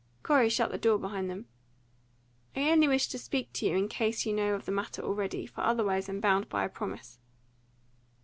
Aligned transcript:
Corey 0.23 0.49
shut 0.49 0.71
the 0.71 0.79
door 0.79 0.97
behind 0.97 1.29
them. 1.29 1.45
"I 2.55 2.71
only 2.71 2.87
wish 2.87 3.07
to 3.09 3.19
speak 3.19 3.53
to 3.53 3.67
you 3.67 3.77
in 3.77 3.87
case 3.87 4.25
you 4.25 4.33
know 4.33 4.55
of 4.55 4.65
the 4.65 4.71
matter 4.71 5.03
already; 5.03 5.45
for 5.45 5.61
otherwise 5.61 6.09
I'm 6.09 6.19
bound 6.19 6.49
by 6.49 6.65
a 6.65 6.69
promise." 6.69 7.19